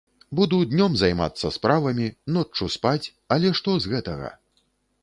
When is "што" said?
3.63-3.79